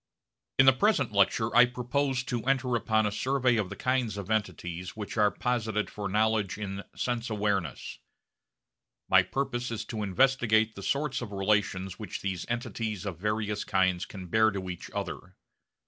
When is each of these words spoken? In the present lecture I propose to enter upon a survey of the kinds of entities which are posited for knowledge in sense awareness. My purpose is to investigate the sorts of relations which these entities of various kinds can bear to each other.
In 0.57 0.65
the 0.65 0.73
present 0.73 1.11
lecture 1.11 1.55
I 1.55 1.67
propose 1.67 2.23
to 2.23 2.43
enter 2.45 2.75
upon 2.75 3.05
a 3.05 3.11
survey 3.11 3.57
of 3.57 3.69
the 3.69 3.75
kinds 3.75 4.17
of 4.17 4.31
entities 4.31 4.95
which 4.95 5.15
are 5.15 5.29
posited 5.29 5.91
for 5.91 6.09
knowledge 6.09 6.57
in 6.57 6.81
sense 6.95 7.29
awareness. 7.29 7.99
My 9.07 9.21
purpose 9.21 9.69
is 9.69 9.85
to 9.85 10.01
investigate 10.01 10.73
the 10.73 10.81
sorts 10.81 11.21
of 11.21 11.31
relations 11.31 11.99
which 11.99 12.21
these 12.23 12.47
entities 12.49 13.05
of 13.05 13.19
various 13.19 13.63
kinds 13.63 14.07
can 14.07 14.25
bear 14.25 14.49
to 14.49 14.71
each 14.71 14.89
other. 14.89 15.35